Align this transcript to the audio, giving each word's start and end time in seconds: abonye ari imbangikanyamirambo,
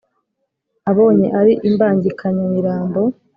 abonye 0.91 1.27
ari 1.39 1.53
imbangikanyamirambo, 1.67 3.01